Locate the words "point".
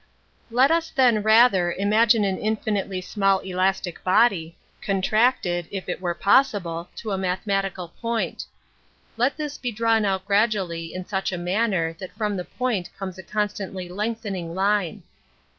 7.89-8.45, 12.45-12.89